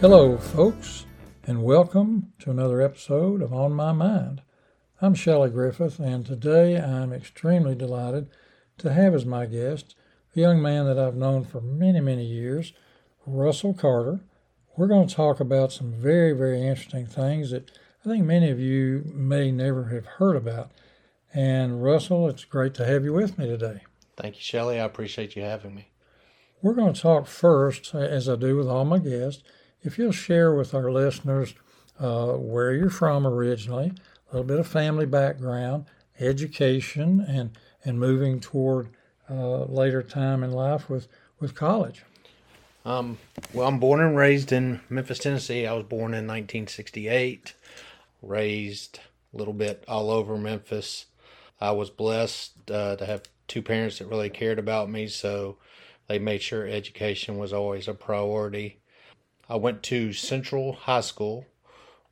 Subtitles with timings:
[0.00, 1.06] Hello, folks,
[1.42, 4.42] and welcome to another episode of On My Mind.
[5.02, 8.28] I'm Shelley Griffith, and today I'm extremely delighted
[8.78, 9.96] to have as my guest
[10.36, 12.72] a young man that I've known for many, many years,
[13.26, 14.20] Russell Carter.
[14.76, 17.68] We're going to talk about some very, very interesting things that
[18.04, 20.70] I think many of you may never have heard about.
[21.34, 23.80] And Russell, it's great to have you with me today.
[24.16, 24.78] Thank you, Shelley.
[24.78, 25.88] I appreciate you having me.
[26.62, 29.42] We're going to talk first, as I do with all my guests,
[29.82, 31.54] if you'll share with our listeners
[32.00, 33.92] uh, where you're from originally,
[34.30, 35.86] a little bit of family background,
[36.20, 37.50] education, and
[37.84, 38.88] and moving toward
[39.30, 41.08] uh, later time in life with
[41.40, 42.04] with college.
[42.84, 43.18] Um,
[43.52, 45.66] well, I'm born and raised in Memphis, Tennessee.
[45.66, 47.54] I was born in 1968,
[48.22, 49.00] raised
[49.34, 51.06] a little bit all over Memphis.
[51.60, 55.58] I was blessed uh, to have two parents that really cared about me, so
[56.06, 58.77] they made sure education was always a priority.
[59.48, 61.46] I went to Central High School,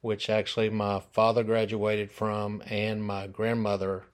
[0.01, 4.05] which actually my father graduated from, and my grandmother,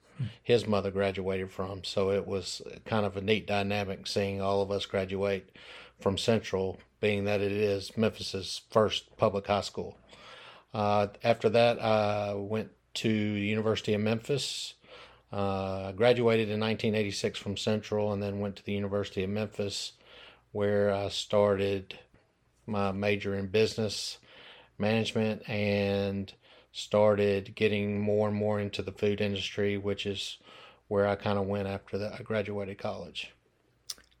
[0.41, 1.83] his mother, graduated from.
[1.83, 5.55] So it was kind of a neat dynamic seeing all of us graduate
[5.99, 9.97] from Central, being that it is Memphis's first public high school.
[10.73, 14.73] Uh, after that, I went to the University of Memphis.
[15.31, 19.93] Uh, graduated in 1986 from Central and then went to the University of Memphis,
[20.51, 21.97] where I started
[22.65, 24.17] my major in business
[24.77, 26.33] management and
[26.71, 30.37] started getting more and more into the food industry, which is
[30.87, 32.13] where I kind of went after that.
[32.19, 33.31] I graduated college.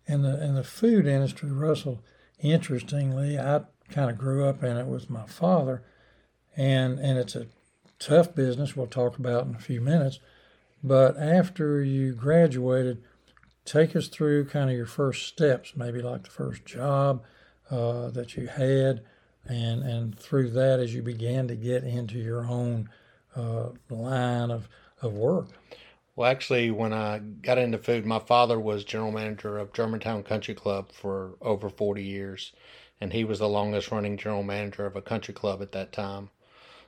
[0.05, 2.03] In the in the food industry, Russell,
[2.39, 5.83] interestingly, I kind of grew up in it with my father,
[6.55, 7.47] and and it's a
[7.99, 8.75] tough business.
[8.75, 10.19] We'll talk about in a few minutes.
[10.83, 13.01] But after you graduated,
[13.63, 17.23] take us through kind of your first steps, maybe like the first job,
[17.71, 19.01] uh, that you had,
[19.45, 22.89] and and through that as you began to get into your own
[23.35, 24.67] uh, line of
[25.01, 25.47] of work.
[26.15, 30.53] Well, actually, when I got into food, my father was general manager of Germantown Country
[30.53, 32.51] Club for over 40 years,
[33.01, 36.29] and he was the longest running general manager of a country club at that time.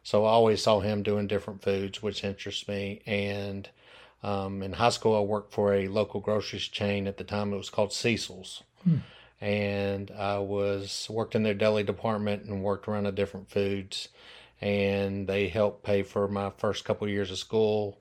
[0.03, 3.01] So I always saw him doing different foods, which interests me.
[3.07, 3.67] And
[4.21, 7.07] um, in high school, I worked for a local grocery chain.
[7.07, 8.61] At the time, it was called Seessel's.
[8.83, 8.97] Hmm
[9.45, 14.09] and I was worked in their deli department and worked around the different foods,
[14.59, 17.99] and they helped pay for my first couple of years of school,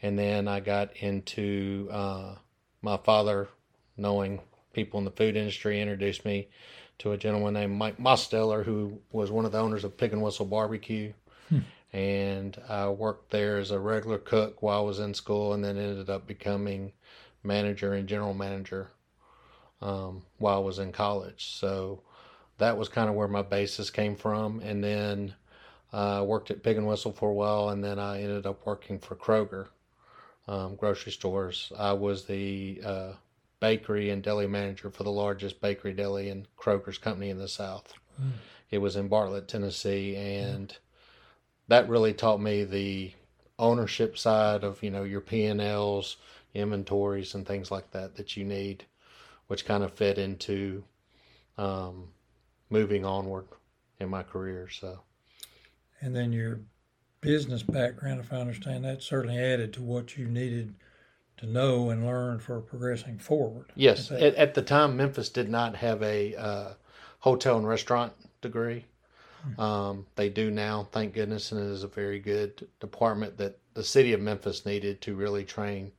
[0.00, 2.36] and then I got into uh,
[2.82, 3.48] my father
[3.96, 4.40] knowing
[4.74, 6.50] people in the food industry introduced me
[6.98, 10.22] to a gentleman named Mike Mosteller who was one of the owners of Pig and
[10.22, 11.12] Whistle Barbecue.
[11.48, 11.58] Hmm.
[11.92, 15.78] And I worked there as a regular cook while I was in school, and then
[15.78, 16.92] ended up becoming
[17.42, 18.92] manager and general manager
[19.80, 21.52] um, while I was in college.
[21.54, 22.02] So
[22.58, 24.60] that was kind of where my basis came from.
[24.60, 25.34] And then
[25.92, 28.66] I uh, worked at Pig and Whistle for a while, and then I ended up
[28.66, 29.68] working for Kroger
[30.48, 31.72] um, grocery stores.
[31.76, 33.12] I was the uh,
[33.60, 37.92] bakery and deli manager for the largest bakery deli and Kroger's company in the South.
[38.20, 38.32] Mm.
[38.70, 40.76] It was in Bartlett, Tennessee, and mm.
[41.68, 43.12] that really taught me the
[43.58, 46.16] ownership side of you know your P and Ls,
[46.54, 48.84] inventories, and things like that that you need
[49.46, 50.84] which kind of fed into
[51.58, 52.08] um,
[52.70, 53.46] moving onward
[54.00, 54.68] in my career.
[54.68, 55.00] So,
[56.00, 56.60] and then your
[57.20, 60.74] business background, if I understand that, certainly added to what you needed
[61.38, 63.66] to know and learn for progressing forward.
[63.74, 66.68] Yes, at, at the time, Memphis did not have a uh,
[67.20, 68.86] hotel and restaurant degree.
[69.42, 69.60] Hmm.
[69.60, 73.84] Um, they do now, thank goodness, and it is a very good department that the
[73.84, 75.92] city of Memphis needed to really train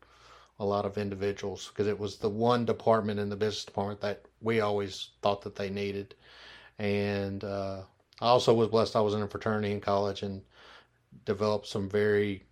[0.59, 4.25] a lot of individuals because it was the one department in the business department that
[4.41, 6.15] we always thought that they needed.
[6.79, 7.81] And uh,
[8.21, 8.95] I also was blessed.
[8.95, 10.41] I was in a fraternity in college and
[11.25, 12.43] developed some very,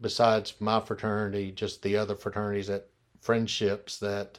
[0.00, 2.88] besides my fraternity, just the other fraternities that
[3.20, 4.38] friendships that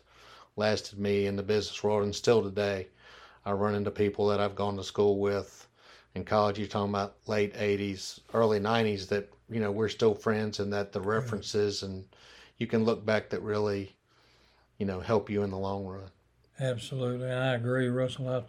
[0.55, 2.87] lasted me in the business world and still today.
[3.45, 5.67] I run into people that I've gone to school with
[6.15, 6.57] in college.
[6.57, 10.91] You're talking about late 80s, early 90s that, you know, we're still friends and that
[10.91, 12.03] the references and
[12.57, 13.95] you can look back that really,
[14.77, 16.09] you know, help you in the long run.
[16.59, 18.29] Absolutely, I agree, Russell.
[18.29, 18.43] I,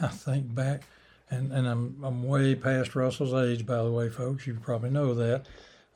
[0.04, 0.82] I think back,
[1.30, 4.46] and, and I'm I'm way past Russell's age, by the way, folks.
[4.46, 5.46] You probably know that,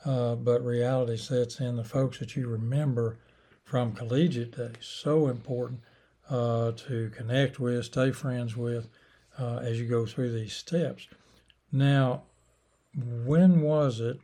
[0.04, 1.76] uh, but reality sets in.
[1.76, 3.18] The folks that you remember
[3.64, 5.80] from collegiate days so important
[6.28, 8.88] uh, to connect with, stay friends with,
[9.38, 11.08] uh, as you go through these steps.
[11.72, 12.24] Now,
[12.94, 14.20] when was it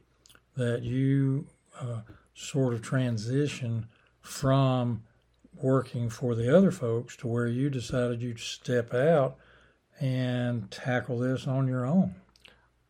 [0.57, 1.47] that you
[1.81, 2.01] uh,
[2.39, 3.87] sort of transition
[4.21, 5.03] from
[5.61, 9.37] working for the other folks to where you decided you'd step out
[10.01, 12.15] and tackle this on your own?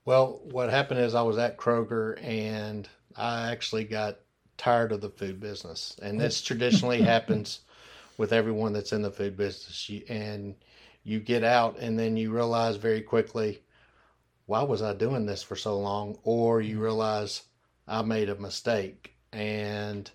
[0.04, 4.18] Well, what happened is I was at Kroger and I actually got
[4.58, 5.96] tired of the food business.
[6.02, 7.60] And this traditionally happens
[8.18, 9.88] with everyone that's in the food business.
[9.88, 10.54] You, and
[11.04, 13.62] you get out and then you realize very quickly,
[14.44, 16.18] why was I doing this for so long?
[16.22, 17.44] Or you realize
[17.86, 20.10] I made a mistake and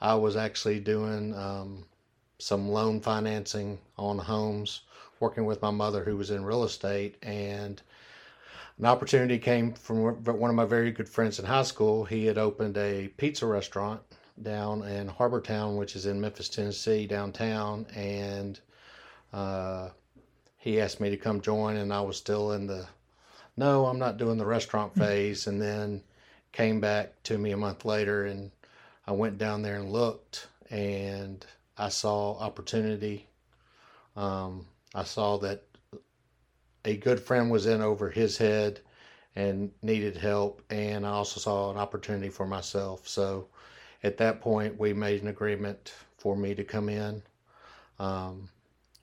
[0.00, 1.84] I was actually doing um,
[2.38, 4.82] some loan financing on homes,
[5.20, 7.16] working with my mother who was in real estate.
[7.22, 7.80] And
[8.78, 12.04] an opportunity came from one of my very good friends in high school.
[12.04, 14.00] He had opened a pizza restaurant
[14.42, 17.86] down in Harbor Town, which is in Memphis, Tennessee, downtown.
[17.94, 18.60] And
[19.32, 19.88] uh,
[20.58, 22.86] he asked me to come join, and I was still in the
[23.56, 25.48] no, I'm not doing the restaurant phase.
[25.48, 26.02] And then
[26.58, 28.50] came back to me a month later, and
[29.06, 31.46] I went down there and looked, and
[31.76, 33.28] I saw opportunity.
[34.16, 35.62] Um, I saw that
[36.84, 38.80] a good friend was in over his head
[39.36, 43.06] and needed help, and I also saw an opportunity for myself.
[43.06, 43.46] So
[44.02, 47.22] at that point, we made an agreement for me to come in.
[48.00, 48.48] Um,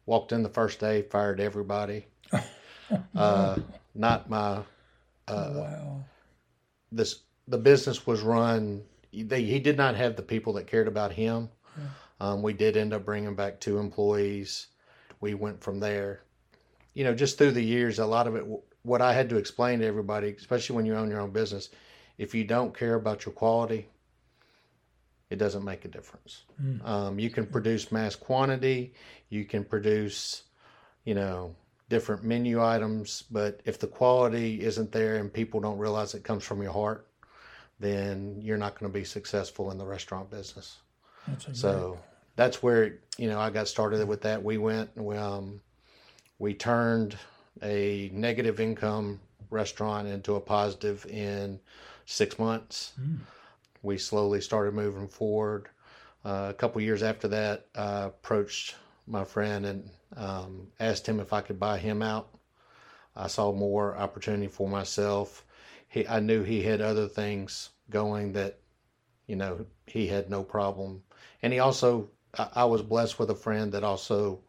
[0.05, 2.05] walked in the first day, fired everybody.
[3.15, 3.55] uh,
[3.93, 4.61] not my.
[5.25, 6.03] Uh, wow.
[6.91, 8.83] This the business was run.
[9.13, 11.49] They, he did not have the people that cared about him.
[11.77, 11.83] Yeah.
[12.19, 14.67] Um, we did end up bringing back two employees.
[15.21, 16.21] We went from there.
[16.93, 18.45] You know, just through the years, a lot of it.
[18.83, 21.69] What I had to explain to everybody, especially when you own your own business,
[22.17, 23.89] if you don't care about your quality,
[25.29, 26.43] it doesn't make a difference.
[26.61, 26.87] Mm.
[26.87, 28.93] Um, you can produce mass quantity,
[29.29, 30.43] you can produce,
[31.03, 31.55] you know,
[31.89, 36.43] different menu items, but if the quality isn't there and people don't realize it comes
[36.43, 37.07] from your heart,
[37.79, 40.77] then you're not going to be successful in the restaurant business.
[41.27, 41.99] That's so
[42.35, 44.43] that's where you know I got started with that.
[44.43, 45.61] We went, um,
[46.39, 47.17] we turned
[47.63, 49.19] a negative income
[49.49, 51.59] restaurant into a positive in
[52.05, 52.93] six months.
[53.01, 53.19] Mm.
[53.81, 55.69] We slowly started moving forward.
[56.23, 58.75] Uh, a couple years after that, I approached
[59.07, 62.29] my friend and um, asked him if I could buy him out.
[63.15, 65.45] I saw more opportunity for myself.
[65.95, 68.59] He, I knew he had other things going that,
[69.27, 71.03] you know, he had no problem.
[71.41, 74.41] And he also, I, I was blessed with a friend that also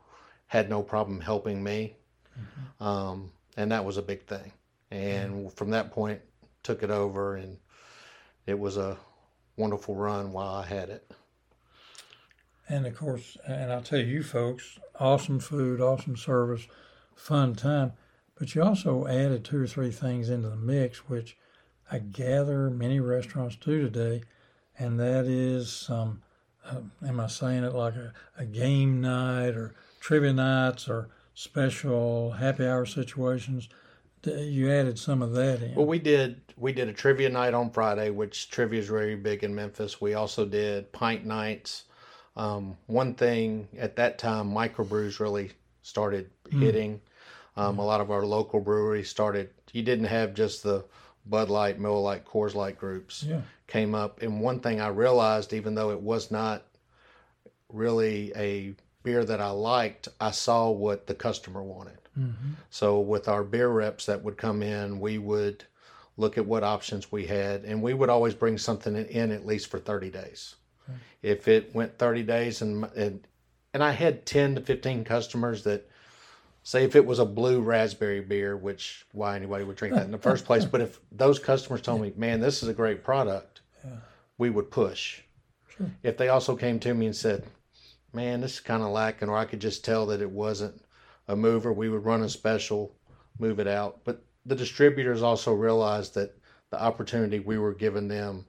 [0.48, 1.94] had no problem helping me.
[2.36, 2.82] Mm-hmm.
[2.82, 4.50] Um, and that was a big thing.
[4.90, 5.48] And mm-hmm.
[5.50, 6.20] from that point,
[6.64, 7.58] took it over, and
[8.46, 8.96] it was a
[9.56, 11.08] wonderful run while I had it.
[12.68, 16.66] And of course, and I'll tell you folks, awesome food, awesome service,
[17.14, 17.92] fun time.
[18.38, 21.36] But you also added two or three things into the mix, which
[21.90, 24.22] I gather many restaurants do today,
[24.78, 26.22] and that is some,
[26.64, 32.32] uh, am I saying it like a, a game night or trivia nights or special
[32.32, 33.68] happy hour situations?
[34.24, 35.74] You added some of that in.
[35.76, 36.40] Well, we did.
[36.56, 40.00] We did a trivia night on Friday, which trivia is very big in Memphis.
[40.00, 41.84] We also did pint nights
[42.36, 45.52] um, one thing at that time, microbrews really
[45.82, 46.60] started mm.
[47.56, 49.50] Um, a lot of our local breweries started.
[49.72, 50.84] You didn't have just the
[51.24, 53.40] Bud Light, Miller Lite, Coors Light groups yeah.
[53.66, 54.22] came up.
[54.22, 56.62] And one thing I realized, even though it was not
[57.72, 61.98] really a beer that I liked, I saw what the customer wanted.
[62.18, 62.52] Mm-hmm.
[62.70, 65.64] So with our beer reps that would come in, we would
[66.16, 69.68] look at what options we had, and we would always bring something in at least
[69.68, 70.56] for 30 days.
[71.22, 73.26] If it went 30 days and, and
[73.74, 75.90] and I had 10 to 15 customers that
[76.66, 80.10] say if it was a blue raspberry beer, which why anybody would drink that in
[80.10, 83.60] the first place, but if those customers told me, "Man, this is a great product,"
[83.84, 83.98] yeah.
[84.36, 85.20] we would push.
[85.68, 85.88] Sure.
[86.02, 87.44] If they also came to me and said,
[88.12, 90.82] "Man, this is kind of lacking," or I could just tell that it wasn't
[91.28, 92.96] a mover, we would run a special,
[93.38, 94.00] move it out.
[94.02, 96.36] But the distributors also realized that
[96.70, 98.44] the opportunity we were giving them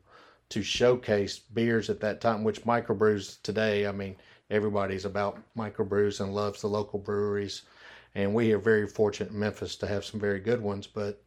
[0.49, 4.15] to showcase beers at that time, which microbrews today, I mean,
[4.49, 7.61] everybody's about microbrews and loves the local breweries.
[8.15, 11.21] And we are very fortunate in Memphis to have some very good ones, but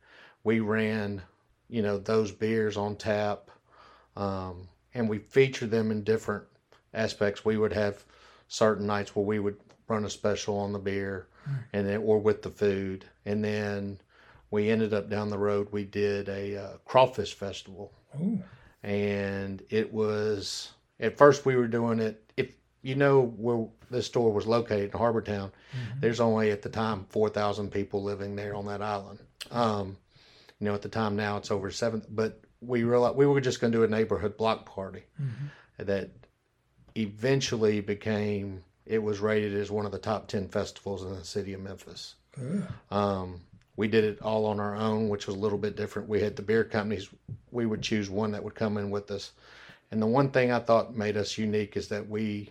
[0.45, 1.23] we ran,
[1.69, 3.51] you know, those beers on tap.
[4.17, 6.45] Um, and we featured them in different
[6.93, 7.45] aspects.
[7.45, 8.05] We would have
[8.49, 9.57] certain nights where we would
[9.87, 11.59] run a special on the beer mm.
[11.73, 13.05] and then, or with the food.
[13.25, 14.01] And then
[14.51, 17.93] we ended up down the road, we did a uh, crawfish festival.
[18.21, 18.43] Ooh
[18.83, 22.23] and it was at first we were doing it.
[22.37, 26.01] If you know where this store was located in Harbor Town, mm-hmm.
[26.01, 29.21] there's only at the time four thousand people living there on that island.
[29.51, 29.97] Um,
[30.59, 32.03] you know, at the time now it's over seven.
[32.09, 35.85] But we realized we were just going to do a neighborhood block party mm-hmm.
[35.85, 36.11] that
[36.95, 38.63] eventually became.
[38.87, 42.15] It was rated as one of the top ten festivals in the city of Memphis.
[42.33, 42.67] Good.
[42.91, 43.41] Um,
[43.77, 46.09] we did it all on our own, which was a little bit different.
[46.09, 47.09] We had the beer companies.
[47.51, 49.33] We would choose one that would come in with us.
[49.91, 52.51] And the one thing I thought made us unique is that we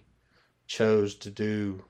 [0.70, 1.84] chose to do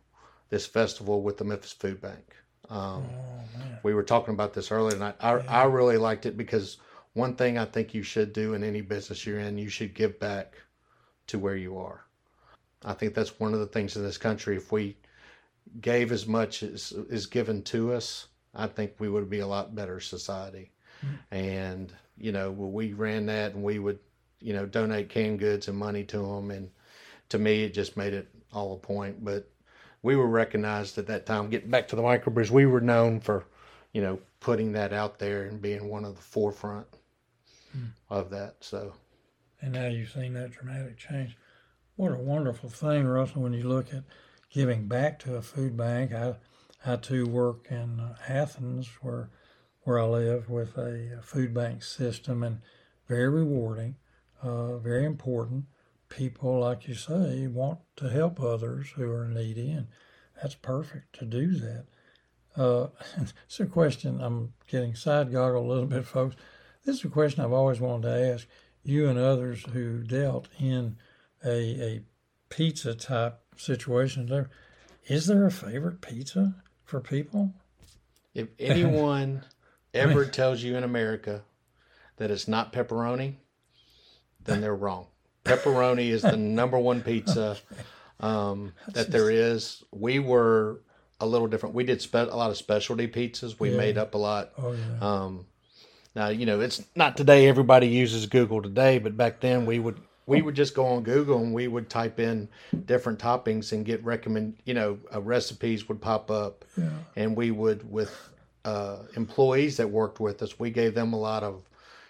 [0.50, 2.33] this festival with the Memphis Food Bank.
[2.69, 3.39] Um, Oh
[3.83, 6.77] we were talking about this earlier, and I, I, I really liked it because
[7.13, 10.19] one thing I think you should do in any business you're in, you should give
[10.19, 10.55] back
[11.27, 12.05] to where you are.
[12.83, 14.55] I think that's one of the things in this country.
[14.55, 14.98] If we
[15.81, 19.75] gave as much as is given to us, I think we would be a lot
[19.75, 20.71] better society.
[21.31, 24.00] And you know, we ran that, and we would,
[24.41, 26.69] you know, donate canned goods and money to them, and
[27.29, 29.24] to me, it just made it all a point.
[29.24, 29.50] But
[30.01, 31.50] we were recognized at that time.
[31.50, 33.46] Getting back to the microbrews, we were known for,
[33.94, 36.88] you know, putting that out there and being one of the forefront
[38.10, 38.56] of that.
[38.62, 38.94] So
[39.62, 41.38] And now you've seen that dramatic change.
[41.96, 44.03] What a wonderful thing, Russell, when you look at
[44.50, 46.13] giving back to a food bank.
[46.13, 46.36] I,
[46.86, 49.29] I too work in uh, Athens, where
[49.84, 52.60] where I live, with a, food bank system, and
[53.08, 53.96] very rewarding,
[54.41, 55.65] uh, very important.
[56.09, 59.87] People, like you say, want to help others who are needy, and
[60.41, 61.85] that's perfect to do that.
[62.57, 62.87] Uh,
[63.45, 64.19] it's a question.
[64.21, 66.35] I'm getting side goggled a little bit, folks.
[66.83, 68.47] This is a question I've always wanted to ask
[68.83, 70.97] you and others who dealt in
[71.45, 72.01] a, a
[72.49, 74.47] pizza type situation.
[75.07, 77.53] Is there a favorite pizza for people?
[78.33, 79.43] if anyone
[79.93, 81.41] ever tells you in America
[82.17, 83.35] that it's not pepperoni,
[84.43, 85.07] then they're wrong.
[85.43, 87.58] Pepperoni is the number one pizza
[88.19, 89.84] um, that there is.
[89.91, 90.81] We were
[91.19, 91.75] a little different.
[91.75, 93.60] We did spe- a lot of specialty pizzas.
[93.60, 93.77] We Yeah.
[93.77, 94.51] made up a lot.
[94.58, 95.46] Oh yeah, Um,
[96.15, 97.48] now you know it's not today.
[97.48, 101.39] Everybody uses Google today, but back then we would we would just go on Google
[101.39, 102.48] and we would type in
[102.86, 104.58] different toppings and get recommend.
[104.65, 108.15] You know, uh, recipes would pop up, yeah, and we would with
[108.65, 110.60] uh, employees that worked with us.
[110.60, 111.63] We gave them a lot of,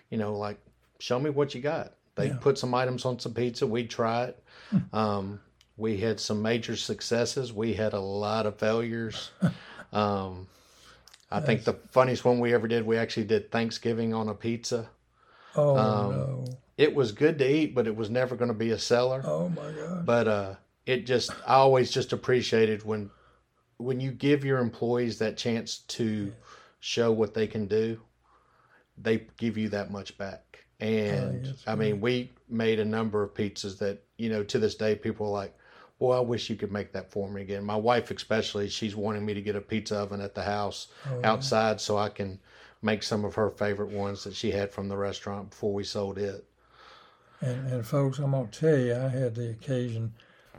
[0.10, 0.58] you know, like
[1.00, 1.94] show me what you got.
[2.20, 2.38] They Yeah.
[2.38, 3.66] put some items on some pizza.
[3.66, 4.44] We'd try it.
[4.92, 5.40] Um,
[5.78, 7.54] we had some major successes.
[7.54, 9.32] We had a lot of failures.
[9.92, 10.48] Um,
[11.32, 14.88] I think the funniest one we ever did, we actually did Thanksgiving on a pizza.
[15.56, 18.70] Oh Um, no, It was good to eat, but it was never going to be
[18.70, 19.24] a seller.
[19.26, 23.10] oh my God, But uh, it just, I always just appreciated when,
[23.78, 26.32] when you give your employees that chance to
[26.80, 28.00] show what they can do,
[28.96, 30.49] they give you that much back.
[30.80, 34.60] And oh, that's I mean, we made a number of pizzas that, you know, to
[34.60, 35.58] this day, people are like,
[36.00, 37.64] boy, I wish you could make that for me again.
[37.66, 41.20] My wife, especially, she's wanting me to get a pizza oven at the house Oh,
[41.20, 41.32] yeah.
[41.32, 42.40] outside so I can
[42.82, 46.18] make some of her favorite ones that she had from the restaurant before we sold
[46.18, 46.46] it.
[47.42, 50.14] And, and folks, I'm gonna tell you, I had the occasion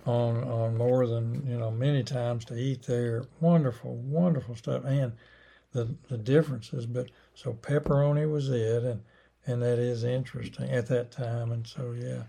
[0.07, 3.25] on on more than you know many times to eat there.
[3.41, 5.12] Wonderful, wonderful stuff, and
[5.73, 6.87] the the differences.
[6.87, 9.03] But so pepperoni was it, and
[9.47, 11.52] and that is interesting at that time.
[11.52, 12.25] And so yeah,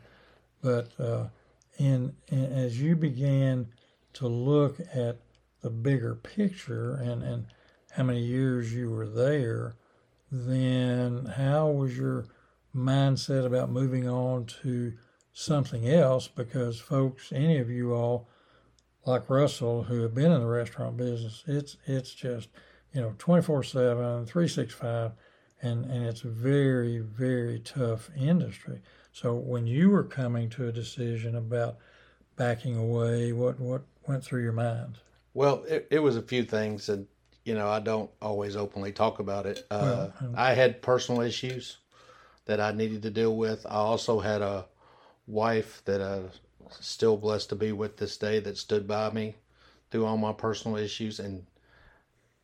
[0.61, 1.27] but uh,
[1.77, 3.67] in, in as you began
[4.13, 5.19] to look at
[5.61, 7.45] the bigger picture and and
[7.91, 9.75] how many years you were there,
[10.31, 12.25] then how was your
[12.75, 14.93] mindset about moving on to
[15.33, 18.27] something else because folks any of you all
[19.05, 22.49] like Russell who have been in the restaurant business it's it's just
[22.93, 23.71] you know 24/7
[24.27, 25.11] 365
[25.61, 30.71] and and it's a very very tough industry so when you were coming to a
[30.71, 31.77] decision about
[32.35, 34.97] backing away what what went through your mind
[35.33, 37.07] Well, it, it was a few things, and
[37.45, 39.65] you know, I don't always openly talk about it.
[39.71, 41.77] Uh, Well, I had personal issues
[42.45, 43.65] that I needed to deal with.
[43.65, 44.65] I also had a
[45.27, 46.29] wife that I'm
[46.79, 49.35] still blessed to be with this day that stood by me
[49.89, 51.45] through all my personal issues, and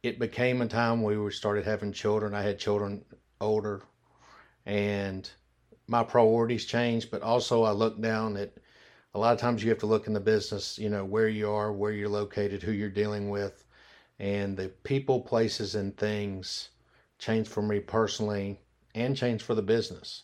[0.03, 2.33] it became a time we started having children.
[2.33, 3.03] I had children
[3.41, 3.81] older,
[4.65, 5.29] and
[5.87, 7.11] my priorities changed.
[7.11, 8.53] But also, I looked down at
[9.13, 11.49] a lot of times you have to look in the business, you know, where you
[11.49, 13.65] are, where you're located, who you're dealing with,
[14.19, 16.69] and the people, places, and things
[17.19, 18.59] change for me personally
[18.93, 20.23] and change for the business.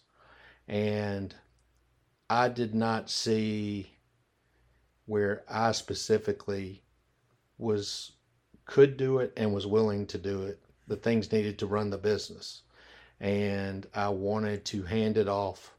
[0.68, 1.34] And
[2.30, 3.92] I did not see
[5.06, 6.84] where I specifically
[7.58, 8.13] was
[8.66, 10.60] could do it and was willing to do it.
[10.88, 12.62] The things needed to run the business.
[13.20, 15.74] And I wanted to hand it off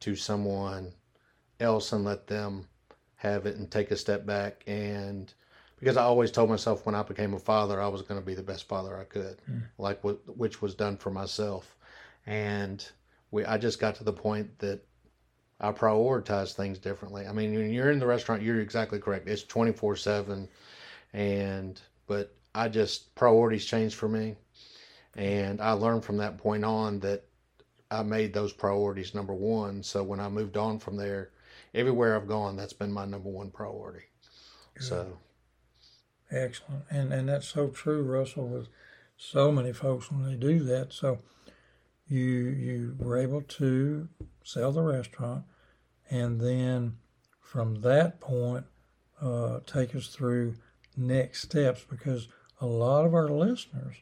[0.00, 0.92] to someone
[1.60, 2.68] else and let them
[3.16, 5.32] have it and take a step back and
[5.78, 8.34] because I always told myself when I became a father I was going to be
[8.34, 9.60] the best father I could hmm.
[9.78, 11.74] like what which was done for myself
[12.26, 12.86] and
[13.30, 14.80] we I just got to the point that
[15.60, 17.26] I prioritize things differently.
[17.26, 19.26] I mean when you're in the restaurant you're exactly correct.
[19.28, 20.48] It's 24/7
[21.14, 24.36] and but I just priorities changed for me,
[25.16, 27.24] and I learned from that point on that
[27.90, 29.82] I made those priorities number one.
[29.82, 31.30] So when I moved on from there,
[31.74, 34.06] everywhere I've gone, that's been my number one priority.
[34.74, 34.84] Good.
[34.84, 35.18] So
[36.30, 38.48] excellent, and and that's so true, Russell.
[38.48, 38.68] With
[39.16, 41.20] so many folks when they do that, so
[42.06, 44.08] you you were able to
[44.42, 45.44] sell the restaurant,
[46.10, 46.98] and then
[47.40, 48.66] from that point,
[49.20, 50.56] uh, take us through
[50.96, 52.28] next steps because
[52.60, 53.96] a lot of our listeners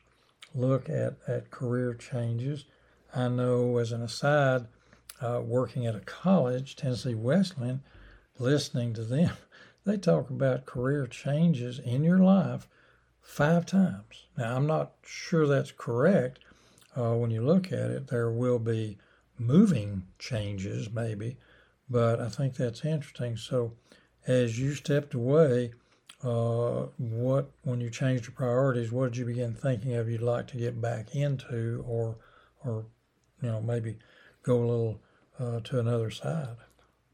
[0.54, 2.64] look at at career changes
[3.14, 4.66] I know, as an aside,
[5.20, 7.82] uh, working at a college, Tennessee Wesleyan,
[8.38, 9.36] listening to them,
[9.84, 12.68] they talk about career changes in your life
[13.20, 14.26] five times.
[14.36, 16.38] Now, I'm not sure that's correct.
[16.96, 18.96] Uh, when you look at it, there will be
[19.38, 21.36] moving changes, maybe,
[21.90, 23.36] but I think that's interesting.
[23.36, 23.72] So,
[24.26, 25.72] as you stepped away,
[26.24, 30.46] uh, what when you changed your priorities, what did you begin thinking of you'd like
[30.48, 32.16] to get back into, or
[32.64, 32.84] or
[33.42, 33.98] you know, maybe
[34.42, 35.00] go a little
[35.38, 36.56] uh, to another side.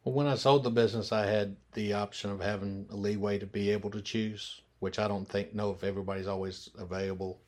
[0.04, 3.46] Well, when I sold the business, I had the option of having a leeway to
[3.46, 7.40] be able to choose, which I don't think know if everybody's always available.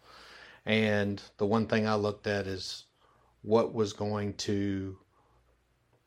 [0.67, 2.85] And the one thing I looked at is
[3.43, 4.97] what was going to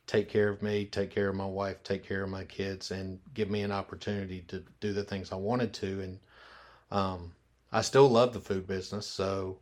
[0.07, 3.19] take care of me, take care of my wife, take care of my kids, and
[3.33, 6.01] give me an opportunity to do the things I wanted to.
[6.01, 6.19] And
[6.91, 7.31] um,
[7.72, 9.57] I still love the food business, so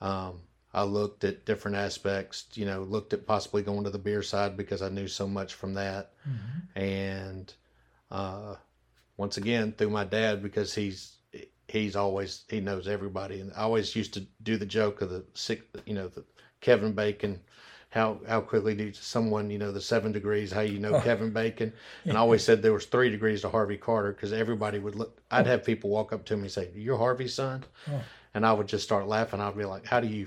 [0.00, 0.40] um,
[0.74, 4.56] I looked at different aspects, you know, looked at possibly going to the beer side
[4.56, 6.12] because I knew so much from that.
[6.28, 6.78] Mm-hmm.
[6.78, 7.54] And
[8.10, 8.56] uh,
[9.16, 11.16] once again, through my dad, because he's
[11.68, 15.24] he's always he knows everybody, and I always used to do the joke of the
[15.34, 16.24] sick, you know, the
[16.60, 17.40] Kevin Bacon.
[17.92, 20.50] How how quickly did someone you know the seven degrees?
[20.50, 21.00] How you know oh.
[21.00, 21.72] Kevin Bacon?
[22.04, 25.20] And I always said there was three degrees to Harvey Carter because everybody would look.
[25.30, 28.00] I'd have people walk up to me and say, "You're Harvey's son," oh.
[28.34, 29.40] and I would just start laughing.
[29.40, 30.26] I'd be like, "How do you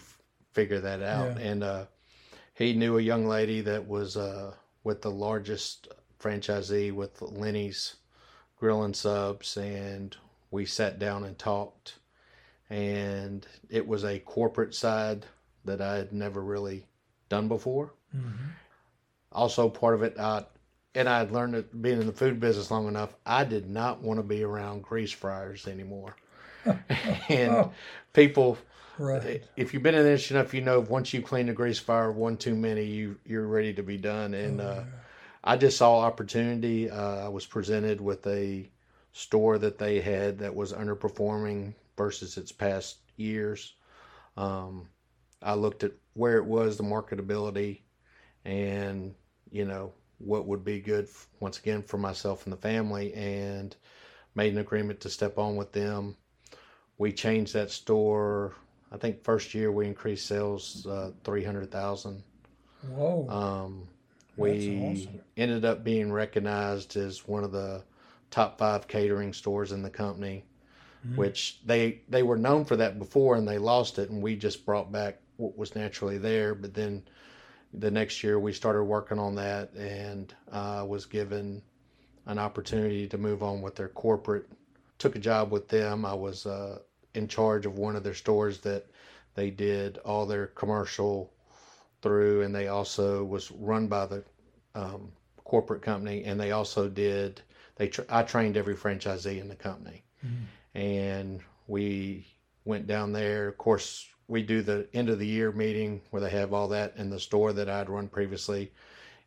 [0.55, 1.37] figure that out.
[1.37, 1.47] Yeah.
[1.47, 1.85] And uh,
[2.55, 7.97] he knew a young lady that was uh, with the largest franchisee with Lenny's
[8.57, 10.15] Grill and Subs, and
[10.49, 11.95] we sat down and talked.
[12.69, 15.25] And it was a corporate side
[15.65, 16.85] that I had never really
[17.29, 17.93] done before.
[18.15, 18.45] Mm-hmm.
[19.31, 20.45] Also, part of it, I,
[20.93, 24.01] and I had learned that being in the food business long enough, I did not
[24.01, 26.15] want to be around grease fryers anymore.
[26.65, 27.71] and oh.
[28.13, 28.57] people
[28.97, 29.43] Right.
[29.57, 32.37] If you've been in this enough, you know once you clean the grease fire one
[32.37, 34.33] too many, you you're ready to be done.
[34.33, 34.83] And oh, uh,
[35.43, 36.89] I just saw opportunity.
[36.89, 38.69] Uh, I was presented with a
[39.11, 43.73] store that they had that was underperforming versus its past years.
[44.37, 44.87] Um,
[45.41, 47.81] I looked at where it was, the marketability,
[48.43, 49.13] and
[49.51, 51.07] you know what would be good
[51.39, 53.75] once again for myself and the family, and
[54.33, 56.17] made an agreement to step on with them.
[56.97, 58.55] We changed that store
[58.95, 62.23] I think first year we increased sales uh, three hundred thousand.
[62.87, 63.27] Whoa!
[63.29, 63.87] Um,
[64.37, 65.19] we awesome.
[65.35, 67.83] ended up being recognized as one of the
[68.31, 70.45] top five catering stores in the company,
[71.05, 71.17] mm-hmm.
[71.17, 74.65] which they they were known for that before and they lost it, and we just
[74.65, 76.55] brought back what was naturally there.
[76.55, 77.03] But then
[77.73, 81.61] the next year we started working on that and uh, was given
[82.25, 84.47] an opportunity to move on with their corporate.
[84.97, 86.05] Took a job with them.
[86.05, 86.79] I was uh,
[87.13, 88.85] in charge of one of their stores that
[89.35, 91.31] they did all their commercial
[92.01, 94.23] through, and they also was run by the
[94.73, 95.11] um,
[95.43, 97.41] corporate company, and they also did.
[97.75, 100.77] They tra- I trained every franchisee in the company, mm-hmm.
[100.77, 102.27] and we
[102.63, 103.47] went down there.
[103.49, 106.95] Of course, we do the end of the year meeting where they have all that,
[106.95, 108.71] and the store that I'd run previously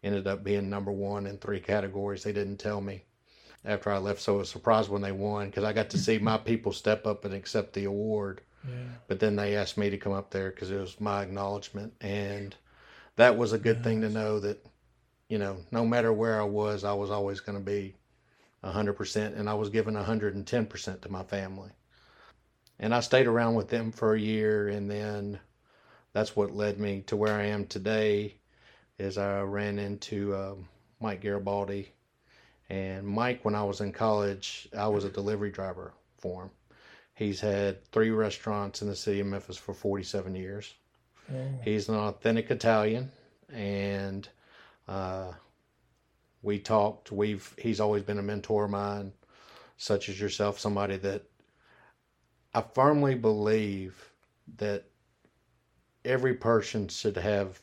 [0.03, 2.23] ended up being number one in three categories.
[2.23, 3.05] They didn't tell me
[3.65, 4.21] after I left.
[4.21, 7.07] So I was surprised when they won because I got to see my people step
[7.07, 8.41] up and accept the award.
[8.65, 8.75] Yeah.
[9.07, 12.55] But then they asked me to come up there because it was my acknowledgement, and
[13.17, 13.85] that was a good nice.
[13.85, 14.65] thing to know that,
[15.29, 17.95] you know, no matter where I was, I was always going to be
[18.65, 21.71] hundred percent, and I was given hundred and ten percent to my family.
[22.81, 25.41] And I stayed around with them for a year, and then
[26.13, 28.37] that's what led me to where I am today.
[28.99, 30.55] Is I ran into uh,
[31.01, 31.93] Mike Garibaldi
[32.71, 36.51] and Mike, when I was in college, I was a delivery driver for him.
[37.15, 40.75] He's had three restaurants in the city of Memphis for 47 years.
[41.33, 41.35] Oh.
[41.65, 43.11] He's an authentic Italian,
[43.53, 44.29] and
[44.87, 45.33] uh,
[46.43, 47.11] we talked.
[47.11, 49.13] We've he's always been a mentor of mine,
[49.77, 51.25] such as yourself, somebody that
[52.59, 54.11] I firmly believe
[54.57, 54.83] that
[56.05, 57.61] every person should have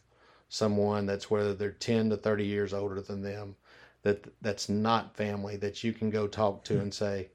[0.48, 3.58] someone that's whether they're 10 to 30 years older than them
[4.04, 7.28] that that's not family that you can go talk to and say,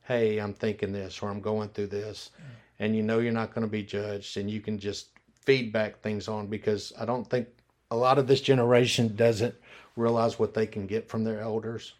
[0.00, 2.30] hey, I'm thinking this or I'm going through this.
[2.78, 5.08] And you know you're not going to be judged and you can just
[5.44, 7.48] feedback things on because I don't think
[7.90, 9.54] a lot of this generation doesn't
[9.94, 11.92] realize what they can get from their elders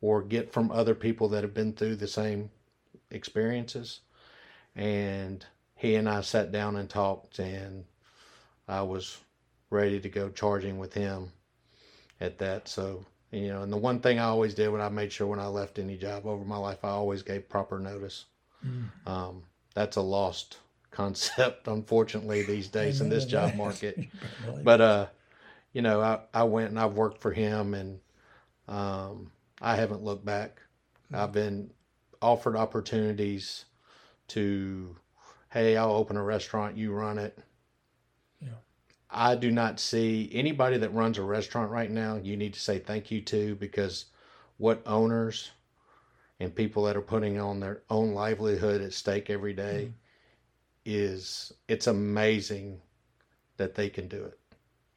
[0.00, 2.48] or get from other people that have been through the same
[3.10, 4.00] experiences.
[4.74, 7.84] And he and I sat down and talked, and
[8.68, 9.18] I was
[9.70, 11.32] ready to go charging with him
[12.20, 12.68] at that.
[12.68, 15.40] So, you know, and the one thing I always did when I made sure when
[15.40, 18.26] I left any job over my life, I always gave proper notice.
[18.64, 18.88] Mm.
[19.06, 19.42] Um,
[19.74, 20.58] that's a lost
[20.90, 23.98] concept, unfortunately, these days in this job market.
[24.62, 25.06] but, uh,
[25.72, 27.98] you know, I, I went and I've worked for him and
[28.68, 30.60] um, I haven't looked back.
[31.12, 31.18] Mm.
[31.18, 31.70] I've been
[32.20, 33.64] offered opportunities
[34.32, 34.96] to,
[35.50, 37.38] hey, I'll open a restaurant, you run it.
[38.40, 38.48] Yeah.
[39.10, 42.78] I do not see anybody that runs a restaurant right now, you need to say
[42.78, 44.06] thank you to because
[44.58, 45.50] what owners
[46.40, 49.92] and people that are putting on their own livelihood at stake every day mm.
[50.84, 52.80] is it's amazing
[53.56, 54.38] that they can do it.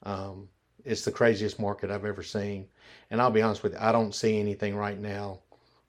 [0.04, 0.50] Um,
[0.84, 2.68] it's the craziest market I've ever seen.
[3.10, 5.40] And I'll be honest with you, I don't see anything right now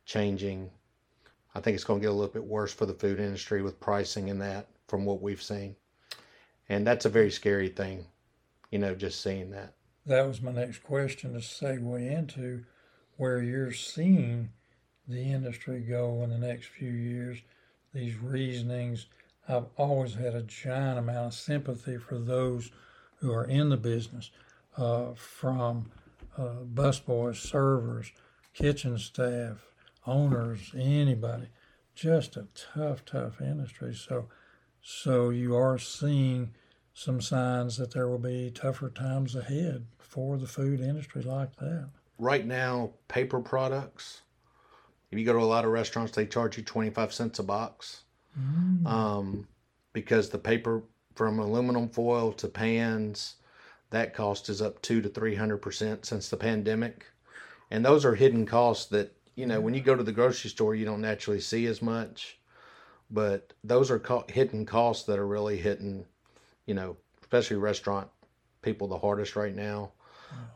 [0.04, 0.70] changing.
[1.56, 3.80] I think it's going to get a little bit worse for the food industry with
[3.80, 5.74] pricing and that from what we've seen.
[6.68, 8.04] And that's a very scary thing,
[8.70, 9.72] you know, just seeing that.
[10.04, 12.64] That was my next question to segue into
[13.16, 14.50] where you're seeing
[15.08, 17.38] the industry go in the next few years,
[17.94, 19.06] these reasonings.
[19.48, 22.70] I've always had a giant amount of sympathy for those
[23.20, 24.30] who are in the business
[24.76, 25.90] uh, from
[26.36, 28.12] uh, busboys, servers,
[28.52, 29.66] kitchen staff,
[30.06, 31.48] owners, anybody.
[31.94, 33.94] Just a tough, tough industry.
[33.94, 34.28] So,
[34.82, 36.54] so you are seeing
[36.92, 41.90] some signs that there will be tougher times ahead for the food industry like that.
[42.18, 44.22] Right now, paper products.
[45.10, 47.42] If you go to a lot of restaurants, they charge you twenty five cents a
[47.42, 48.02] box,
[48.38, 48.86] mm.
[48.86, 49.46] um,
[49.92, 50.82] because the paper
[51.14, 53.36] from aluminum foil to pans
[53.90, 57.06] that cost is up two to three hundred percent since the pandemic,
[57.70, 60.74] and those are hidden costs that you know when you go to the grocery store
[60.74, 62.38] you don't naturally see as much,
[63.10, 66.04] but those are co- hidden costs that are really hitting,
[66.66, 68.08] you know, especially restaurant
[68.62, 69.92] people the hardest right now.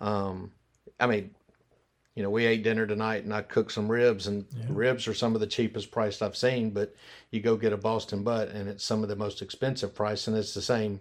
[0.00, 0.50] Um,
[0.98, 1.30] I mean,
[2.14, 4.64] you know, we ate dinner tonight and I cooked some ribs, and yeah.
[4.68, 6.70] ribs are some of the cheapest priced I've seen.
[6.70, 6.94] But
[7.30, 10.36] you go get a Boston butt, and it's some of the most expensive price, and
[10.36, 11.00] it's the same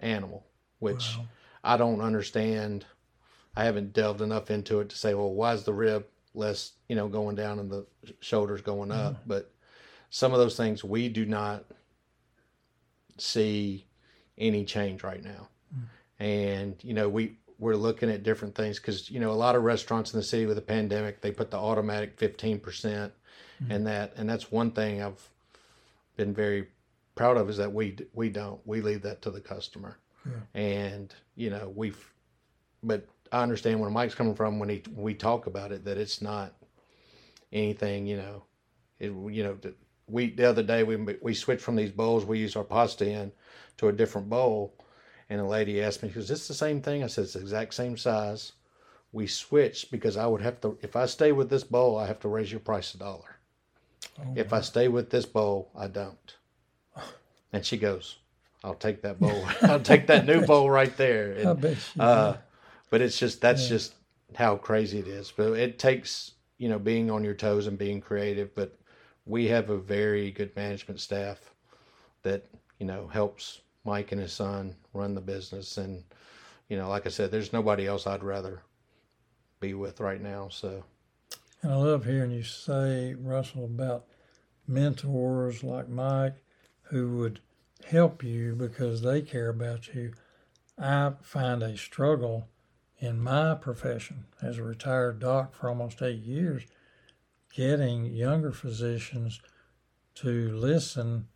[0.00, 0.44] animal,
[0.78, 1.24] which wow.
[1.64, 2.84] I don't understand.
[3.56, 6.04] I haven't delved enough into it to say, well, why is the rib
[6.34, 7.86] less, you know, going down and the
[8.20, 9.14] shoulders going up?
[9.14, 9.28] Mm-hmm.
[9.28, 9.52] But
[10.10, 11.64] some of those things we do not
[13.18, 13.86] see
[14.38, 15.48] any change right now.
[15.74, 16.24] Mm-hmm.
[16.24, 19.62] And, you know, we, we're looking at different things because, you know, a lot of
[19.62, 23.12] restaurants in the city with the pandemic, they put the automatic 15% mm hmm
[23.70, 25.28] and that, and that's one thing I've
[26.16, 26.66] been very
[27.14, 29.98] proud of is that we, we don't, we leave that to the customer.
[30.26, 30.60] Yeah.
[30.60, 32.12] And you know we've,
[32.82, 36.20] but I understand where Mike's coming from when he we talk about it that it's
[36.20, 36.54] not
[37.52, 38.44] anything you know,
[38.98, 39.58] it you know
[40.06, 43.32] we the other day we we switched from these bowls we use our pasta in
[43.78, 44.74] to a different bowl,
[45.30, 47.74] and a lady asked me, "Is this the same thing?" I said, "It's the exact
[47.74, 48.52] same size."
[49.12, 52.20] We switched because I would have to if I stay with this bowl, I have
[52.20, 53.36] to raise your price a dollar.
[54.20, 56.36] Oh, if I stay with this bowl, I don't.
[57.52, 58.16] And she goes,
[58.64, 59.44] I'll take that bowl.
[59.62, 61.32] I'll take that new bowl right there.
[61.32, 62.36] And, I bet you uh,
[62.92, 63.68] but it's just that's yeah.
[63.70, 63.94] just
[64.36, 65.32] how crazy it is.
[65.34, 68.54] But it takes you know being on your toes and being creative.
[68.54, 68.78] But
[69.24, 71.54] we have a very good management staff
[72.22, 72.44] that
[72.78, 75.78] you know helps Mike and his son run the business.
[75.78, 76.04] And
[76.68, 78.62] you know, like I said, there's nobody else I'd rather
[79.58, 80.48] be with right now.
[80.50, 80.84] So.
[81.62, 84.04] And I love hearing you say, Russell, about
[84.66, 86.34] mentors like Mike
[86.82, 87.40] who would
[87.86, 90.12] help you because they care about you.
[90.76, 92.48] I find a struggle
[93.02, 96.62] in my profession as a retired doc for almost eight years
[97.52, 99.40] getting younger physicians
[100.14, 101.26] to listen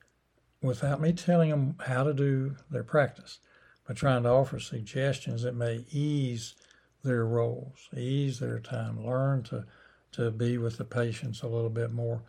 [0.63, 3.41] without me telling them how to do their practice,
[3.85, 6.55] but trying to offer suggestions that may ease
[7.03, 9.65] their roles, ease their time, learn to,
[10.13, 12.23] to be with the patients a little bit more.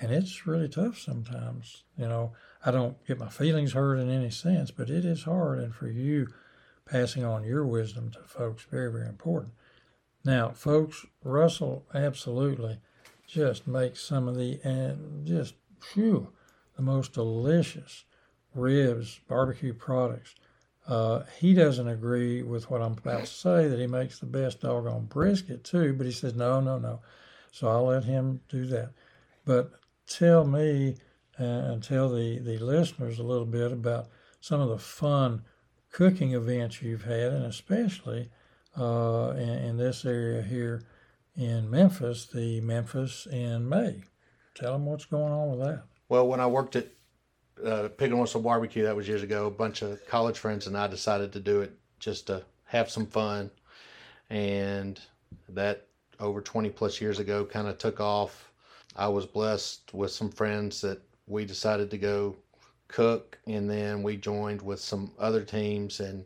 [0.00, 1.82] And it's really tough sometimes.
[1.98, 2.32] You know,
[2.64, 5.58] I don't get my feelings hurt in any sense, but it is hard.
[5.58, 6.28] And for you,
[6.88, 9.52] passing on your wisdom to folks, very, very important.
[10.24, 12.78] Now, folks, Russell absolutely
[13.26, 16.32] just makes some of the, and just, phew,
[16.76, 18.04] the most delicious
[18.54, 20.34] ribs, barbecue products.
[20.86, 24.60] Uh, he doesn't agree with what I'm about to say that he makes the best
[24.60, 27.00] doggone brisket too, but he says, no, no, no.
[27.52, 28.90] So I'll let him do that.
[29.44, 29.72] But
[30.06, 30.96] tell me
[31.38, 34.08] uh, and tell the, the listeners a little bit about
[34.40, 35.42] some of the fun
[35.94, 38.28] cooking events you've had, and especially
[38.78, 40.82] uh, in, in, this area here
[41.36, 44.02] in Memphis, the Memphis in May.
[44.56, 45.84] Tell them what's going on with that.
[46.08, 46.88] Well, when I worked at
[47.64, 50.76] uh, Pig and Whistle Barbecue, that was years ago, a bunch of college friends and
[50.76, 53.52] I decided to do it just to have some fun.
[54.30, 55.00] And
[55.48, 55.86] that
[56.18, 58.50] over 20 plus years ago kind of took off.
[58.96, 62.36] I was blessed with some friends that we decided to go
[62.88, 66.24] cook, and then we joined with some other teams, and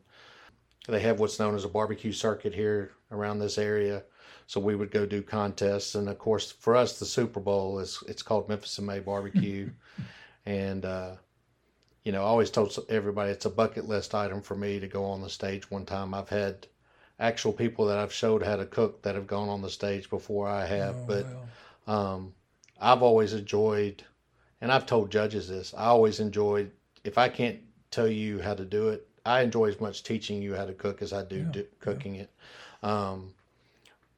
[0.88, 4.02] they have what's known as a barbecue circuit here around this area.
[4.46, 8.02] So we would go do contests, and of course, for us, the Super Bowl is
[8.08, 9.70] it's called Memphis in May Barbecue,
[10.46, 11.16] and uh,
[12.04, 15.04] you know, I always told everybody it's a bucket list item for me to go
[15.04, 16.14] on the stage one time.
[16.14, 16.66] I've had
[17.20, 20.48] actual people that I've showed how to cook that have gone on the stage before
[20.48, 21.26] I have, oh, but
[21.86, 21.94] wow.
[22.14, 22.34] um,
[22.80, 24.02] I've always enjoyed
[24.60, 25.74] and I've told judges this.
[25.76, 26.68] I always enjoy
[27.04, 27.58] if I can't
[27.90, 29.06] tell you how to do it.
[29.24, 32.16] I enjoy as much teaching you how to cook as I do, yeah, do cooking
[32.16, 32.22] yeah.
[32.22, 32.30] it.
[32.82, 33.34] Um,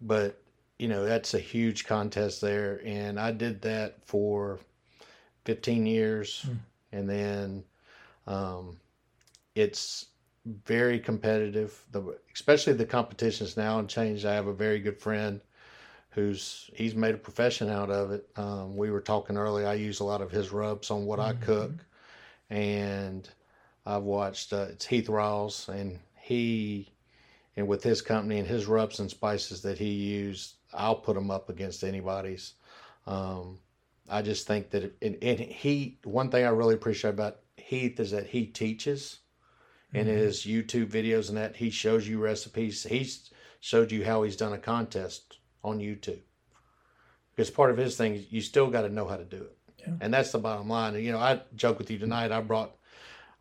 [0.00, 0.40] but
[0.78, 4.58] you know that's a huge contest there, and I did that for
[5.44, 6.56] 15 years, mm.
[6.92, 7.64] and then
[8.26, 8.78] um,
[9.54, 10.06] it's
[10.46, 11.84] very competitive.
[11.92, 14.24] The especially the competitions now and changed.
[14.24, 15.40] I have a very good friend
[16.10, 18.28] who's he's made a profession out of it.
[18.36, 19.66] Um, we were talking earlier.
[19.66, 21.42] I use a lot of his rubs on what mm-hmm.
[21.42, 21.72] I cook,
[22.50, 23.28] and
[23.86, 26.92] I've watched uh, it's Heath Riles, and he
[27.56, 31.30] and with his company and his rubs and spices that he used, I'll put them
[31.30, 32.54] up against anybody's.
[33.06, 33.58] Um,
[34.08, 38.00] I just think that it, and, and he one thing I really appreciate about Heath
[38.00, 39.18] is that he teaches.
[39.92, 40.18] In mm-hmm.
[40.18, 42.84] his YouTube videos and that he shows you recipes.
[42.84, 46.20] He's showed you how he's done a contest on YouTube.
[47.34, 49.56] Because part of his thing, is you still got to know how to do it.
[49.78, 49.94] Yeah.
[50.00, 50.94] And that's the bottom line.
[50.94, 52.32] And, you know, I joke with you tonight.
[52.32, 52.76] I brought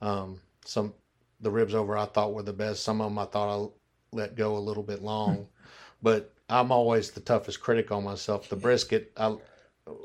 [0.01, 0.93] um, some
[1.41, 2.84] the ribs over I thought were the best.
[2.84, 5.47] Some of them I thought I let go a little bit long,
[6.01, 8.49] but I'm always the toughest critic on myself.
[8.49, 9.38] The brisket, I,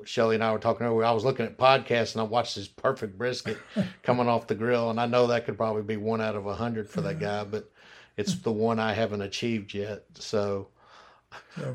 [0.05, 1.05] Shelly and I were talking earlier.
[1.05, 3.59] I was looking at podcasts and I watched this perfect brisket
[4.03, 6.55] coming off the grill, and I know that could probably be one out of a
[6.55, 7.71] hundred for that guy, but
[8.17, 10.05] it's the one I haven't achieved yet.
[10.15, 10.69] So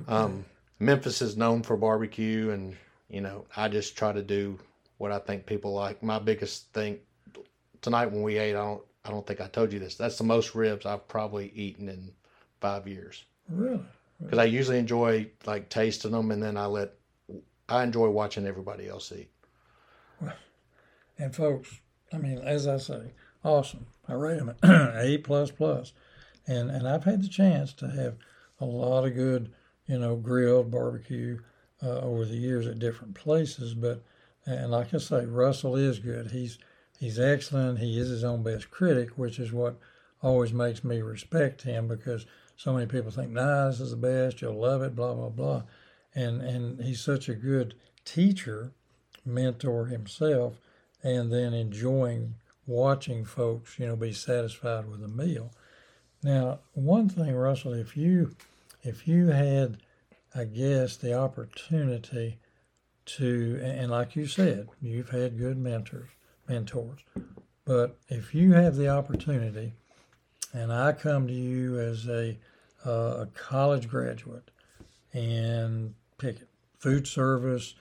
[0.07, 0.45] um,
[0.79, 2.75] Memphis is known for barbecue, and
[3.09, 4.59] you know, I just try to do
[4.97, 6.03] what I think people like.
[6.03, 6.99] My biggest thing
[7.81, 9.95] tonight when we ate, I don't, I don't think I told you this.
[9.95, 12.11] That's the most ribs I've probably eaten in
[12.59, 13.23] five years.
[13.49, 13.81] Really?
[14.21, 16.93] Because I usually enjoy like tasting them, and then I let,
[17.67, 19.29] I enjoy watching everybody else eat.
[21.21, 21.81] And folks,
[22.13, 23.11] I mean, as I say,
[23.43, 23.87] awesome.
[24.07, 25.91] I rate them A plus plus,
[26.47, 28.15] and and I've had the chance to have
[28.59, 29.51] a lot of good,
[29.87, 31.39] you know, grilled barbecue
[31.81, 33.73] uh, over the years at different places.
[33.73, 34.03] But
[34.45, 36.31] and like I say, Russell is good.
[36.31, 36.57] He's
[36.99, 37.79] he's excellent.
[37.79, 39.77] He is his own best critic, which is what
[40.21, 44.41] always makes me respect him because so many people think, nah, this is the best.
[44.41, 44.95] You'll love it.
[44.95, 45.63] Blah blah blah.
[46.13, 48.71] And and he's such a good teacher,
[49.25, 50.59] mentor himself,
[51.03, 55.51] and then enjoying watching folks, you know, be satisfied with a meal.
[56.21, 58.35] Now, one thing, Russell, if you
[58.83, 59.77] if you had,
[60.33, 62.39] I guess, the opportunity
[63.05, 66.09] to, and like you said, you've had good mentors,
[66.47, 66.99] mentors,
[67.65, 69.73] but if you have the opportunity,
[70.53, 72.37] and I come to you as a,
[72.85, 74.51] uh, a college graduate,
[75.13, 77.75] and pick it, food service,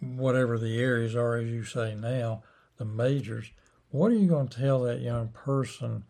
[0.00, 2.42] whatever the areas are, as you say now,
[2.76, 3.50] the majors,
[3.90, 6.04] what are you going to tell that young person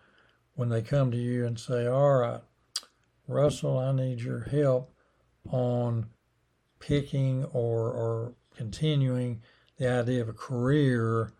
[0.54, 2.40] when they come to you and say, all right,
[3.26, 4.92] Russell, I need your help
[5.48, 6.06] on
[6.80, 9.42] picking or, or continuing
[9.78, 11.32] the idea of a career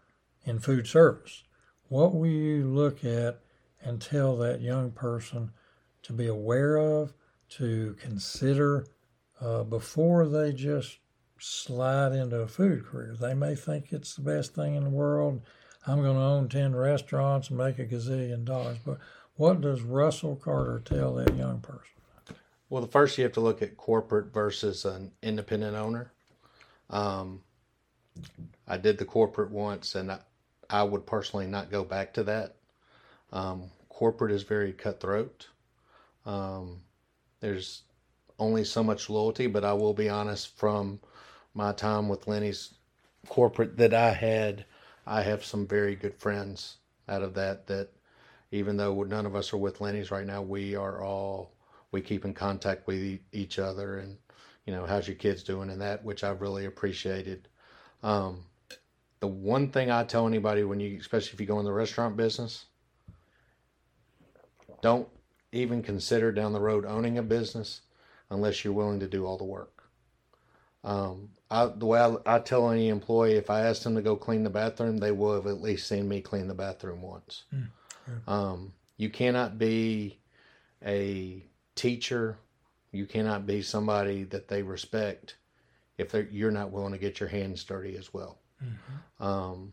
[0.45, 1.45] in food service.
[1.88, 3.40] What will you look at
[3.85, 5.51] and tell that young person
[6.03, 7.12] to be aware of,
[7.51, 8.87] to consider
[9.40, 10.99] uh, before they just
[11.38, 13.16] slide into a food career?
[13.18, 15.42] They may think it's the best thing in the world.
[15.87, 18.79] I'm going to own 10 restaurants and make a gazillion dollars.
[18.85, 18.99] But
[19.42, 22.37] what does Russell Carter tell that young person?
[22.70, 26.12] Well, the first you have to look at corporate versus an independent owner.
[26.88, 27.40] Um,
[28.68, 30.20] I did the corporate once, and I,
[30.70, 32.55] I, would personally not go back to that.
[33.33, 35.48] Um, corporate is very cutthroat.
[36.24, 36.83] Um,
[37.40, 37.83] there's
[38.38, 41.00] only so much loyalty, but I will be honest from
[41.52, 42.74] my time with Lenny's
[43.28, 44.66] corporate that I had,
[45.05, 46.76] I have some very good friends
[47.09, 47.88] out of that that
[48.53, 51.53] even though none of us are with Lenny's right now, we are all
[51.91, 54.17] we keep in contact with each other and
[54.67, 57.49] you know how's your kids doing and that which I've really appreciated.
[58.03, 58.45] Um,
[59.21, 62.17] the one thing I tell anybody when you, especially if you go in the restaurant
[62.17, 62.67] business,
[64.81, 65.09] don't
[65.53, 67.83] even consider down the road owning a business
[68.31, 69.85] unless you're willing to do all the work.
[70.83, 74.17] Um, I, the way I, I, tell any employee, if I ask them to go
[74.17, 77.45] clean the bathroom, they will have at least seen me clean the bathroom once.
[77.55, 77.69] Mm,
[78.27, 80.19] um, you cannot be
[80.85, 82.38] a teacher.
[82.91, 85.37] You cannot be somebody that they respect
[85.99, 88.38] if you're not willing to get your hands dirty as well.
[88.62, 89.25] Mm-hmm.
[89.25, 89.73] Um,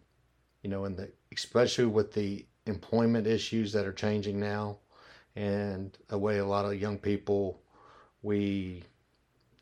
[0.63, 4.78] you know, and the, especially with the employment issues that are changing now,
[5.36, 7.62] and the way a lot of young people
[8.22, 8.84] we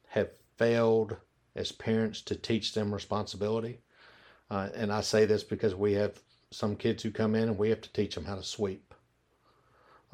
[0.07, 1.15] have failed
[1.55, 3.79] as parents to teach them responsibility.
[4.49, 6.19] Uh, and I say this because we have
[6.51, 8.93] some kids who come in and we have to teach them how to sweep.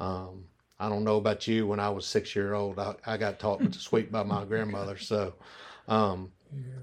[0.00, 0.44] Um,
[0.78, 1.66] I don't know about you.
[1.66, 4.98] When I was six year old, I, I got taught to sweep by my grandmother.
[4.98, 5.34] So,
[5.88, 6.32] um,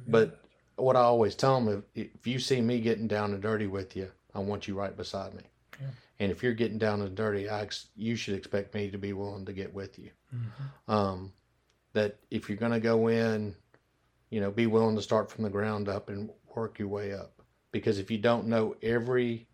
[0.07, 0.41] but
[0.75, 3.95] what I always tell them, if, if you see me getting down and dirty with
[3.95, 5.43] you, I want you right beside me.
[5.79, 5.87] Yeah.
[6.19, 9.45] And if you're getting down and dirty, I you should expect me to be willing
[9.45, 10.11] to get with you.
[10.33, 10.91] Mm-hmm.
[10.91, 11.33] Um,
[11.93, 13.55] that if you're going to go in,
[14.29, 17.40] you know, be willing to start from the ground up and work your way up.
[17.71, 19.47] Because if you don't know every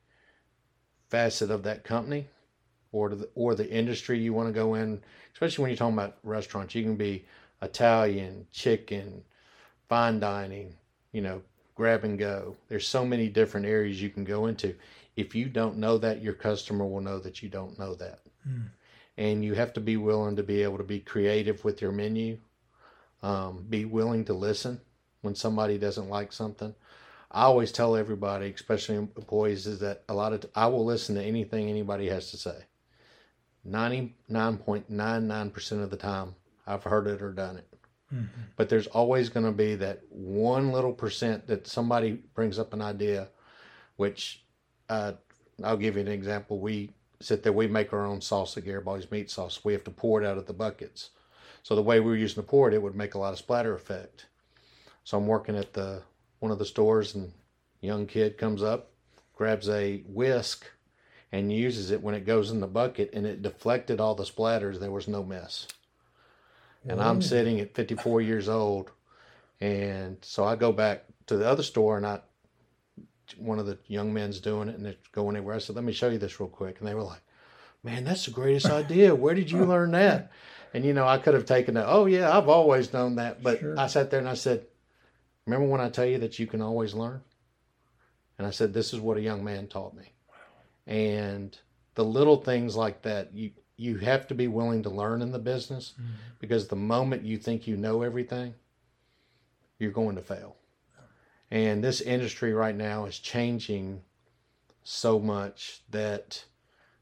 [1.10, 2.28] facet of that company
[2.92, 5.02] or the, or the industry you want to go in,
[5.34, 7.26] especially when you're talking about restaurants, you can be
[7.62, 9.24] Italian, chicken,
[9.88, 10.76] fine dining,
[11.12, 11.42] you know,
[11.76, 12.56] grab and go.
[12.70, 14.76] There's so many different areas you can go into.
[15.16, 18.20] If you don't know that, your customer will know that you don't know that.
[18.48, 18.70] Mm
[19.18, 22.38] and you have to be willing to be able to be creative with your menu
[23.24, 24.80] um, be willing to listen
[25.22, 26.74] when somebody doesn't like something
[27.32, 31.16] i always tell everybody especially employees is that a lot of t- i will listen
[31.16, 32.66] to anything anybody has to say
[33.68, 36.36] 99.99% of the time
[36.66, 37.68] i've heard it or done it
[38.13, 38.26] mm-hmm.
[38.56, 42.82] but there's always going to be that one little percent that somebody brings up an
[42.82, 43.28] idea
[43.98, 44.44] which
[44.90, 45.12] uh,
[45.63, 47.54] i'll give you an example we sit there.
[47.54, 49.63] We make our own sauce at Garibaldi's meat sauce.
[49.63, 51.12] We have to pour it out of the buckets.
[51.63, 53.40] So the way we were using to pour it, it would make a lot of
[53.40, 54.28] splatter effect.
[55.04, 56.04] So I'm working at the
[56.39, 57.32] one of the stores, and
[57.82, 58.91] young kid comes up,
[59.36, 60.65] grabs a whisk,
[61.32, 64.80] and uses it when it goes in the bucket, and it deflected all the splatters.
[64.80, 65.67] There was no mess.
[66.88, 68.91] And I'm sitting at 54 years old,
[69.60, 72.21] and so I go back to the other store, and I
[73.36, 75.56] one of the young men's doing it and they're going anywhere.
[75.56, 76.80] I said, let me show you this real quick.
[76.80, 77.21] And they were like,
[77.84, 79.13] man, that's the greatest idea.
[79.13, 80.32] Where did you learn that?
[80.73, 81.88] And, you know, I could have taken that.
[81.88, 83.41] Oh, yeah, I've always known that.
[83.41, 83.80] But sure.
[83.80, 84.65] I sat there and I said,
[85.48, 87.22] remember when I tell you that you can always learn?
[88.38, 90.14] And I said, this is what a young man taught me.
[90.86, 91.58] And
[91.96, 95.40] the little things like that, you, you have to be willing to learn in the
[95.40, 96.12] business mm-hmm.
[96.40, 98.54] because the moment you think you know everything,
[99.80, 100.56] you're going to fail.
[101.50, 104.02] And this industry right now is changing
[104.84, 106.44] so much that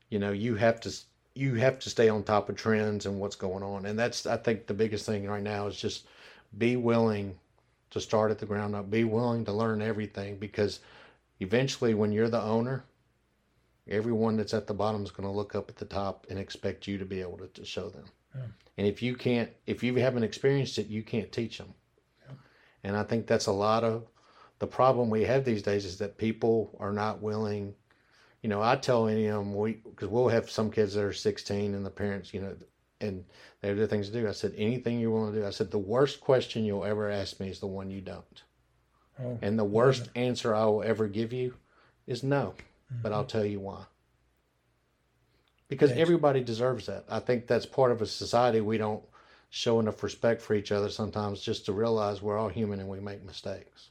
[0.10, 0.96] you know you have to
[1.34, 3.86] you have to stay on top of trends and what's going on.
[3.86, 6.06] And that's I think the biggest thing right now is just
[6.58, 7.40] be willing
[7.92, 8.90] to start at the ground up.
[8.90, 10.80] Be willing to learn everything because
[11.40, 12.86] eventually when you're the owner,
[13.88, 16.88] everyone that's at the bottom is going to look up at the top and expect
[16.88, 18.06] you to be able to, to show them.
[18.34, 18.42] Yeah.
[18.78, 21.74] And if you can't, if you haven't experienced it, you can't teach them.
[22.28, 22.36] Yeah.
[22.84, 24.08] And I think that's a lot of
[24.60, 27.74] the problem we have these days is that people are not willing.
[28.42, 31.14] You know, I tell any of them we because we'll have some kids that are
[31.14, 32.56] 16 and the parents, you know,
[33.02, 33.26] and
[33.62, 34.28] they have other things to do.
[34.28, 35.46] I said anything you want to do.
[35.46, 38.44] I said the worst question you'll ever ask me is the one you don't.
[39.22, 40.24] Oh, and the worst yeah.
[40.24, 41.54] answer I will ever give you
[42.08, 42.54] is no,
[42.94, 43.02] mm-hmm.
[43.02, 43.38] but I'll mm-hmm.
[43.38, 43.84] tell you why.
[45.68, 46.02] Because Thanks.
[46.02, 47.06] everybody deserves that.
[47.10, 49.04] I think that's part of a society we don't
[49.50, 53.00] show enough respect for each other sometimes just to realize we're all human and we
[53.00, 53.90] make mistakes.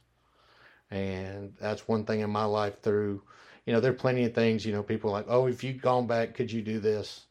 [0.91, 3.23] And that's one thing in my life through,
[3.65, 6.07] you know, there are plenty of things, you know, people like, oh, if you'd gone
[6.07, 7.25] back, could you do this?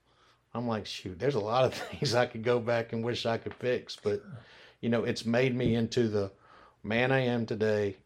[0.55, 3.39] I'm like, shoot, there's a lot of things I could go back and wish I
[3.39, 3.97] could fix.
[4.01, 4.23] But,
[4.81, 6.31] you know, it's made me into the
[6.83, 7.97] man I am today.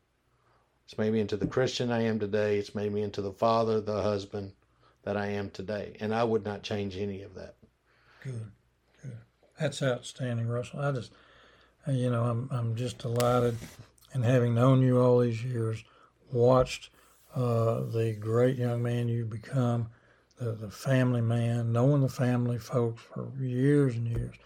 [0.84, 2.58] It's made me into the Christian I am today.
[2.58, 4.52] It's made me into the father, the husband
[5.02, 5.96] that I am today.
[6.00, 7.56] And I would not change any of that.
[8.22, 8.50] Good.
[9.02, 9.18] Good.
[9.60, 10.80] That's outstanding, Russell.
[10.80, 11.12] I just,
[11.86, 13.56] you know, I'm, I'm just delighted
[14.12, 15.84] and having known you all these years,
[16.32, 16.90] watched
[17.34, 19.88] uh, the great young man you've become,
[20.38, 24.36] the, the family man, knowing the family folks for years and years.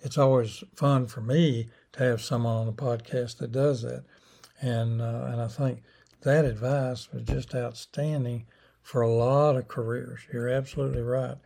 [0.00, 4.04] It's always fun for me to have someone on the podcast that does that,
[4.60, 5.82] and uh, and I think
[6.22, 8.46] that advice was just outstanding
[8.82, 10.20] for a lot of careers.
[10.32, 11.36] You're absolutely right.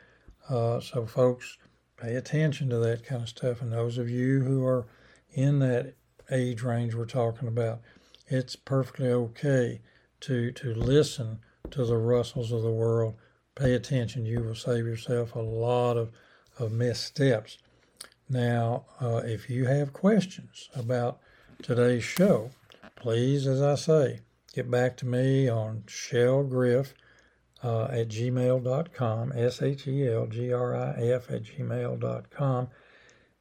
[0.49, 1.59] Uh, so, folks,
[1.97, 3.61] pay attention to that kind of stuff.
[3.61, 4.86] And those of you who are
[5.32, 5.94] in that
[6.30, 7.80] age range we're talking about,
[8.28, 9.80] it's perfectly okay
[10.20, 11.40] to to listen
[11.70, 13.14] to the Russells of the world.
[13.57, 14.26] Pay attention.
[14.26, 16.12] You will save yourself a lot of,
[16.59, 17.57] of missteps.
[18.28, 21.18] Now, uh, if you have questions about
[21.62, 22.50] today's show,
[22.96, 24.20] please, as I say,
[24.52, 26.92] get back to me on shelgrif
[27.64, 32.68] uh, at gmail.com, S H E L G R I F at gmail.com.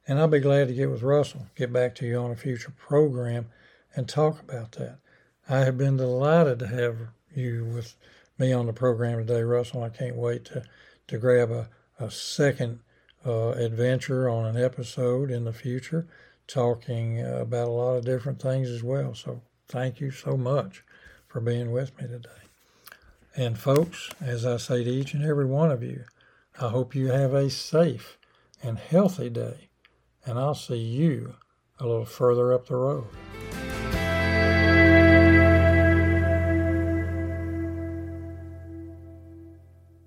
[0.08, 2.72] And I'll be glad to get with Russell, get back to you on a future
[2.78, 3.46] program,
[3.94, 4.98] and talk about that.
[5.48, 6.96] I have been delighted to have
[7.34, 7.96] you with
[8.38, 9.82] me on the program today, Russell.
[9.82, 10.64] I can't wait to,
[11.08, 11.68] to grab a,
[11.98, 12.80] a second
[13.24, 16.06] uh, adventure on an episode in the future,
[16.46, 19.14] talking about a lot of different things as well.
[19.14, 20.84] So thank you so much
[21.26, 22.30] for being with me today.
[23.34, 26.04] And folks, as I say to each and every one of you,
[26.60, 28.16] I hope you have a safe
[28.62, 29.68] and healthy day,
[30.24, 31.34] and I'll see you
[31.78, 33.08] a little further up the road.